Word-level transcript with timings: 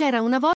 C'era 0.00 0.22
una, 0.22 0.38
vo- 0.38 0.52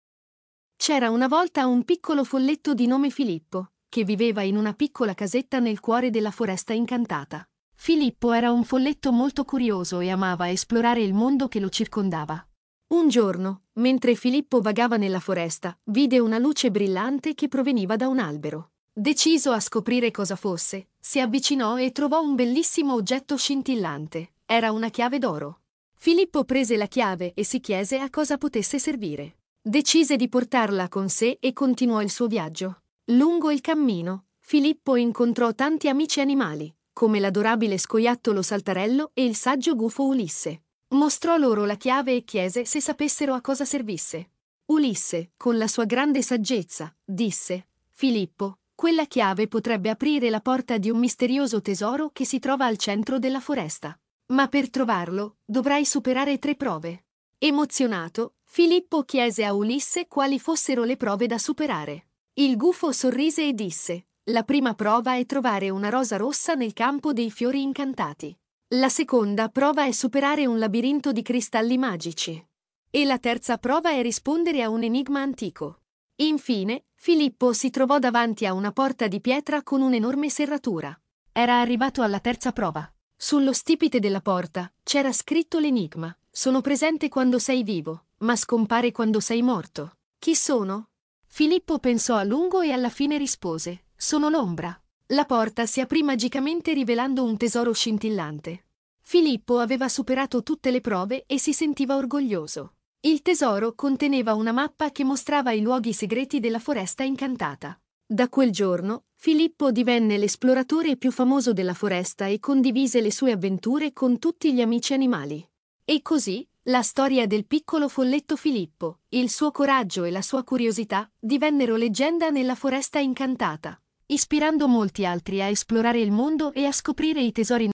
C'era 0.77 1.09
una 1.09 1.27
volta 1.27 1.65
un 1.65 1.83
piccolo 1.83 2.23
folletto 2.23 2.75
di 2.75 2.85
nome 2.85 3.09
Filippo, 3.09 3.71
che 3.89 4.03
viveva 4.03 4.43
in 4.43 4.55
una 4.55 4.73
piccola 4.73 5.15
casetta 5.15 5.57
nel 5.57 5.79
cuore 5.79 6.11
della 6.11 6.29
foresta 6.29 6.73
incantata. 6.73 7.43
Filippo 7.73 8.33
era 8.33 8.51
un 8.51 8.63
folletto 8.63 9.11
molto 9.11 9.43
curioso 9.43 9.99
e 9.99 10.11
amava 10.11 10.51
esplorare 10.51 11.01
il 11.01 11.15
mondo 11.15 11.47
che 11.47 11.59
lo 11.59 11.69
circondava. 11.69 12.47
Un 12.89 13.09
giorno, 13.09 13.63
mentre 13.79 14.13
Filippo 14.13 14.61
vagava 14.61 14.97
nella 14.97 15.19
foresta, 15.19 15.75
vide 15.85 16.19
una 16.19 16.37
luce 16.37 16.69
brillante 16.69 17.33
che 17.33 17.47
proveniva 17.47 17.95
da 17.95 18.09
un 18.09 18.19
albero. 18.19 18.73
Deciso 18.93 19.49
a 19.49 19.59
scoprire 19.59 20.11
cosa 20.11 20.35
fosse, 20.35 20.89
si 20.99 21.19
avvicinò 21.19 21.79
e 21.79 21.91
trovò 21.91 22.21
un 22.21 22.35
bellissimo 22.35 22.93
oggetto 22.93 23.37
scintillante. 23.37 24.33
Era 24.45 24.71
una 24.71 24.89
chiave 24.89 25.17
d'oro. 25.17 25.60
Filippo 26.03 26.45
prese 26.45 26.77
la 26.77 26.87
chiave 26.87 27.31
e 27.35 27.45
si 27.45 27.59
chiese 27.59 27.99
a 27.99 28.09
cosa 28.09 28.39
potesse 28.39 28.79
servire. 28.79 29.35
Decise 29.61 30.15
di 30.15 30.29
portarla 30.29 30.89
con 30.89 31.09
sé 31.09 31.37
e 31.39 31.53
continuò 31.53 32.01
il 32.01 32.09
suo 32.09 32.25
viaggio. 32.25 32.81
Lungo 33.11 33.51
il 33.51 33.61
cammino, 33.61 34.25
Filippo 34.39 34.95
incontrò 34.95 35.53
tanti 35.53 35.89
amici 35.89 36.19
animali, 36.19 36.75
come 36.91 37.19
l'adorabile 37.19 37.77
scoiattolo 37.77 38.41
Saltarello 38.41 39.11
e 39.13 39.25
il 39.25 39.35
saggio 39.35 39.75
gufo 39.75 40.05
Ulisse. 40.05 40.63
Mostrò 40.95 41.37
loro 41.37 41.65
la 41.65 41.75
chiave 41.75 42.15
e 42.15 42.23
chiese 42.23 42.65
se 42.65 42.81
sapessero 42.81 43.35
a 43.35 43.41
cosa 43.41 43.63
servisse. 43.63 44.31
Ulisse, 44.71 45.33
con 45.37 45.59
la 45.59 45.67
sua 45.67 45.85
grande 45.85 46.23
saggezza, 46.23 46.91
disse: 47.05 47.67
Filippo, 47.89 48.57
quella 48.73 49.05
chiave 49.05 49.47
potrebbe 49.47 49.91
aprire 49.91 50.31
la 50.31 50.41
porta 50.41 50.79
di 50.79 50.89
un 50.89 50.97
misterioso 50.97 51.61
tesoro 51.61 52.09
che 52.11 52.25
si 52.25 52.39
trova 52.39 52.65
al 52.65 52.77
centro 52.77 53.19
della 53.19 53.39
foresta. 53.39 53.95
Ma 54.31 54.47
per 54.47 54.69
trovarlo 54.69 55.37
dovrai 55.43 55.83
superare 55.83 56.39
tre 56.39 56.55
prove. 56.55 57.05
Emozionato, 57.37 58.35
Filippo 58.43 59.03
chiese 59.03 59.43
a 59.43 59.53
Ulisse 59.53 60.07
quali 60.07 60.39
fossero 60.39 60.83
le 60.83 60.95
prove 60.95 61.27
da 61.27 61.37
superare. 61.37 62.07
Il 62.33 62.55
gufo 62.55 62.93
sorrise 62.93 63.45
e 63.47 63.53
disse: 63.53 64.05
La 64.25 64.43
prima 64.43 64.73
prova 64.73 65.17
è 65.17 65.25
trovare 65.25 65.69
una 65.69 65.89
rosa 65.89 66.15
rossa 66.15 66.53
nel 66.53 66.71
campo 66.71 67.11
dei 67.11 67.29
fiori 67.29 67.61
incantati. 67.61 68.33
La 68.69 68.87
seconda 68.87 69.49
prova 69.49 69.85
è 69.85 69.91
superare 69.91 70.45
un 70.45 70.59
labirinto 70.59 71.11
di 71.11 71.23
cristalli 71.23 71.77
magici. 71.77 72.41
E 72.89 73.05
la 73.05 73.19
terza 73.19 73.57
prova 73.57 73.91
è 73.91 74.01
rispondere 74.01 74.61
a 74.61 74.69
un 74.69 74.83
enigma 74.83 75.19
antico. 75.19 75.81
Infine, 76.15 76.85
Filippo 76.93 77.51
si 77.51 77.69
trovò 77.69 77.99
davanti 77.99 78.45
a 78.45 78.53
una 78.53 78.71
porta 78.71 79.07
di 79.07 79.19
pietra 79.19 79.61
con 79.61 79.81
un'enorme 79.81 80.29
serratura. 80.29 80.97
Era 81.33 81.59
arrivato 81.59 82.01
alla 82.01 82.19
terza 82.21 82.53
prova. 82.53 82.89
Sullo 83.23 83.53
stipite 83.53 83.99
della 83.99 84.19
porta 84.19 84.73
c'era 84.81 85.11
scritto 85.11 85.59
l'enigma. 85.59 86.13
Sono 86.31 86.59
presente 86.61 87.07
quando 87.07 87.37
sei 87.37 87.61
vivo, 87.61 88.05
ma 88.21 88.35
scompare 88.35 88.91
quando 88.91 89.19
sei 89.19 89.43
morto. 89.43 89.97
Chi 90.17 90.33
sono? 90.33 90.87
Filippo 91.27 91.77
pensò 91.77 92.15
a 92.15 92.23
lungo 92.23 92.61
e 92.61 92.71
alla 92.71 92.89
fine 92.89 93.19
rispose: 93.19 93.83
Sono 93.95 94.29
l'ombra. 94.29 94.75
La 95.09 95.25
porta 95.25 95.67
si 95.67 95.81
aprì 95.81 96.01
magicamente 96.01 96.73
rivelando 96.73 97.23
un 97.23 97.37
tesoro 97.37 97.73
scintillante. 97.73 98.65
Filippo 99.01 99.59
aveva 99.59 99.87
superato 99.87 100.41
tutte 100.41 100.71
le 100.71 100.81
prove 100.81 101.25
e 101.27 101.37
si 101.37 101.53
sentiva 101.53 101.97
orgoglioso. 101.97 102.73
Il 103.01 103.21
tesoro 103.21 103.75
conteneva 103.75 104.33
una 104.33 104.51
mappa 104.51 104.89
che 104.89 105.03
mostrava 105.03 105.51
i 105.51 105.61
luoghi 105.61 105.93
segreti 105.93 106.39
della 106.39 106.59
foresta 106.59 107.03
incantata. 107.03 107.79
Da 108.11 108.27
quel 108.27 108.51
giorno, 108.51 109.05
Filippo 109.15 109.71
divenne 109.71 110.17
l'esploratore 110.17 110.97
più 110.97 111.13
famoso 111.13 111.53
della 111.53 111.73
foresta 111.73 112.25
e 112.25 112.41
condivise 112.41 112.99
le 112.99 113.09
sue 113.09 113.31
avventure 113.31 113.93
con 113.93 114.19
tutti 114.19 114.53
gli 114.53 114.59
amici 114.59 114.91
animali. 114.93 115.49
E 115.85 116.01
così, 116.01 116.45
la 116.63 116.81
storia 116.81 117.25
del 117.25 117.45
piccolo 117.45 117.87
folletto 117.87 118.35
Filippo, 118.35 118.99
il 119.11 119.29
suo 119.29 119.51
coraggio 119.51 120.03
e 120.03 120.11
la 120.11 120.21
sua 120.21 120.43
curiosità 120.43 121.09
divennero 121.17 121.77
leggenda 121.77 122.31
nella 122.31 122.55
foresta 122.55 122.99
incantata, 122.99 123.81
ispirando 124.07 124.67
molti 124.67 125.05
altri 125.05 125.41
a 125.41 125.45
esplorare 125.45 126.01
il 126.01 126.11
mondo 126.11 126.51
e 126.51 126.65
a 126.65 126.73
scoprire 126.73 127.21
i 127.21 127.31
tesori 127.31 127.69